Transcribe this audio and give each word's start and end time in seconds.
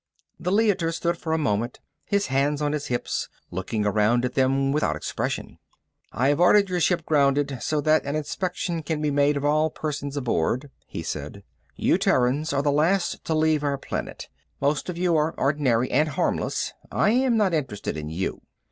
The 0.39 0.51
Leiter 0.51 0.91
stood 0.91 1.15
for 1.15 1.31
a 1.31 1.37
moment, 1.37 1.79
his 2.05 2.25
hands 2.25 2.59
on 2.59 2.71
his 2.71 2.87
hips, 2.87 3.29
looking 3.51 3.85
around 3.85 4.25
at 4.25 4.33
them 4.33 4.71
without 4.71 4.95
expression. 4.95 5.59
"I 6.11 6.29
have 6.29 6.39
ordered 6.39 6.69
your 6.69 6.79
ship 6.79 7.05
grounded 7.05 7.59
so 7.61 7.81
that 7.81 8.03
an 8.03 8.15
inspection 8.15 8.81
can 8.81 8.99
be 8.99 9.11
made 9.11 9.37
of 9.37 9.45
all 9.45 9.69
persons 9.69 10.17
aboard," 10.17 10.71
he 10.87 11.03
said. 11.03 11.43
"You 11.75 11.99
Terrans 11.99 12.51
are 12.51 12.63
the 12.63 12.71
last 12.71 13.23
to 13.25 13.35
leave 13.35 13.63
our 13.63 13.77
planet. 13.77 14.27
Most 14.59 14.89
of 14.89 14.97
you 14.97 15.15
are 15.17 15.35
ordinary 15.37 15.91
and 15.91 16.09
harmless 16.09 16.73
I 16.91 17.11
am 17.11 17.37
not 17.37 17.53
interested 17.53 17.95
in 17.95 18.09
you. 18.09 18.41